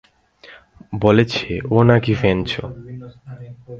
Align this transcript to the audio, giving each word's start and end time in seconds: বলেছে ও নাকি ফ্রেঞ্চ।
বলেছে 1.01 1.47
ও 1.71 1.77
নাকি 1.83 2.13
ফ্রেঞ্চ। 2.13 2.51